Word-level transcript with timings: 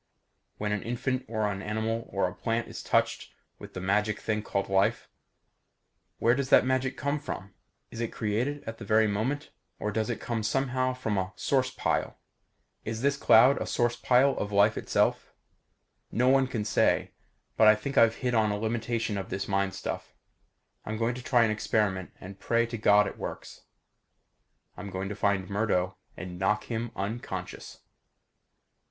When 0.57 0.71
an 0.71 0.81
infant 0.81 1.25
or 1.27 1.45
an 1.45 1.61
animal 1.61 2.09
or 2.11 2.27
a 2.27 2.33
plant 2.33 2.67
is 2.67 2.81
touched 2.81 3.35
with 3.59 3.75
the 3.75 3.79
magic 3.79 4.19
thing 4.19 4.41
called 4.41 4.67
life 4.67 5.07
where 6.17 6.33
does 6.33 6.49
that 6.49 6.65
magic 6.65 6.97
come 6.97 7.19
from? 7.19 7.53
Is 7.91 8.01
it 8.01 8.11
created 8.11 8.63
at 8.63 8.79
the 8.79 8.83
very 8.83 9.05
moment 9.05 9.51
or 9.77 9.91
does 9.91 10.09
it 10.09 10.19
come 10.19 10.41
somehow 10.41 10.95
from 10.95 11.19
a 11.19 11.33
source 11.35 11.69
pile? 11.69 12.17
Is 12.83 13.03
this 13.03 13.15
cloud 13.15 13.61
a 13.61 13.67
source 13.67 13.95
pile 13.95 14.31
of 14.39 14.51
life 14.51 14.75
itself? 14.75 15.33
No 16.11 16.29
one 16.29 16.47
can 16.47 16.65
say. 16.65 17.11
But 17.55 17.67
I 17.67 17.75
think 17.75 17.95
I've 17.95 18.15
hit 18.15 18.33
on 18.33 18.49
a 18.49 18.57
limitation 18.57 19.19
of 19.19 19.29
this 19.29 19.47
mind 19.47 19.75
stuff. 19.75 20.15
I'm 20.83 20.97
going 20.97 21.13
to 21.13 21.21
try 21.21 21.43
an 21.43 21.51
experiment 21.51 22.09
and 22.19 22.39
pray 22.39 22.65
to 22.65 22.77
God 22.79 23.05
it 23.05 23.19
works. 23.19 23.65
I'm 24.75 24.89
going 24.89 25.09
to 25.09 25.15
find 25.15 25.47
Murdo 25.47 25.95
and 26.17 26.39
knock 26.39 26.63
him 26.63 26.89
unconscious. 26.95 27.81